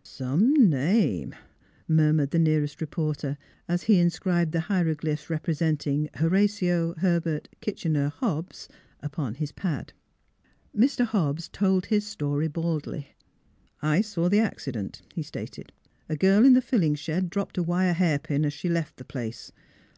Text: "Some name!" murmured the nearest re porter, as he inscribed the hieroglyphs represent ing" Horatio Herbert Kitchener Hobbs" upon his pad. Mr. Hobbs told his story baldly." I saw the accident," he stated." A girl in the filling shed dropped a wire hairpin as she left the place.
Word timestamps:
"Some 0.02 0.54
name!" 0.54 1.34
murmured 1.86 2.30
the 2.30 2.38
nearest 2.38 2.80
re 2.80 2.86
porter, 2.86 3.36
as 3.68 3.82
he 3.82 3.98
inscribed 3.98 4.52
the 4.52 4.60
hieroglyphs 4.62 5.28
represent 5.28 5.86
ing" 5.86 6.08
Horatio 6.16 6.94
Herbert 6.96 7.50
Kitchener 7.60 8.08
Hobbs" 8.08 8.66
upon 9.02 9.34
his 9.34 9.52
pad. 9.52 9.92
Mr. 10.74 11.04
Hobbs 11.04 11.50
told 11.50 11.84
his 11.84 12.06
story 12.06 12.48
baldly." 12.48 13.14
I 13.92 14.00
saw 14.00 14.30
the 14.30 14.40
accident," 14.40 15.02
he 15.12 15.22
stated." 15.22 15.70
A 16.08 16.16
girl 16.16 16.46
in 16.46 16.54
the 16.54 16.62
filling 16.62 16.94
shed 16.94 17.28
dropped 17.28 17.58
a 17.58 17.62
wire 17.62 17.92
hairpin 17.92 18.46
as 18.46 18.54
she 18.54 18.70
left 18.70 18.96
the 18.96 19.04
place. 19.04 19.52